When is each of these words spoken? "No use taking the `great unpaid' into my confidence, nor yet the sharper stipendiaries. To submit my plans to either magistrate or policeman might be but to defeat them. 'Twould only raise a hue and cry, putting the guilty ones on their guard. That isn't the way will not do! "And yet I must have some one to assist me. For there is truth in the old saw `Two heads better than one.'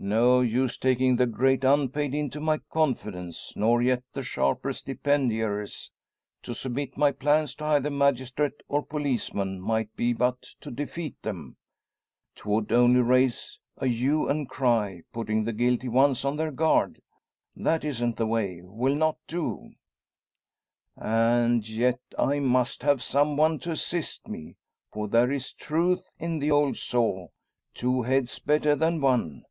"No 0.00 0.42
use 0.42 0.78
taking 0.78 1.16
the 1.16 1.26
`great 1.26 1.64
unpaid' 1.64 2.14
into 2.14 2.38
my 2.38 2.58
confidence, 2.70 3.52
nor 3.56 3.82
yet 3.82 4.04
the 4.12 4.22
sharper 4.22 4.72
stipendiaries. 4.72 5.90
To 6.44 6.54
submit 6.54 6.96
my 6.96 7.10
plans 7.10 7.56
to 7.56 7.64
either 7.64 7.90
magistrate 7.90 8.62
or 8.68 8.84
policeman 8.86 9.60
might 9.60 9.96
be 9.96 10.12
but 10.12 10.40
to 10.60 10.70
defeat 10.70 11.20
them. 11.22 11.56
'Twould 12.36 12.70
only 12.70 13.00
raise 13.00 13.58
a 13.76 13.88
hue 13.88 14.28
and 14.28 14.48
cry, 14.48 15.02
putting 15.12 15.42
the 15.42 15.52
guilty 15.52 15.88
ones 15.88 16.24
on 16.24 16.36
their 16.36 16.52
guard. 16.52 17.00
That 17.56 17.84
isn't 17.84 18.18
the 18.18 18.26
way 18.28 18.60
will 18.62 18.94
not 18.94 19.16
do! 19.26 19.70
"And 20.94 21.68
yet 21.68 21.98
I 22.16 22.38
must 22.38 22.84
have 22.84 23.02
some 23.02 23.36
one 23.36 23.58
to 23.58 23.72
assist 23.72 24.28
me. 24.28 24.58
For 24.92 25.08
there 25.08 25.32
is 25.32 25.52
truth 25.52 26.12
in 26.20 26.38
the 26.38 26.52
old 26.52 26.76
saw 26.76 27.30
`Two 27.74 28.06
heads 28.06 28.38
better 28.38 28.76
than 28.76 29.00
one.' 29.00 29.42